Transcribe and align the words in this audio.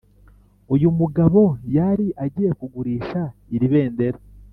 uyu 0.73 0.89
mugabo 0.99 1.41
yari 1.77 2.07
agiye 2.25 2.51
kugurisha 2.59 3.21
iri 3.55 3.67
bendera 3.73 4.17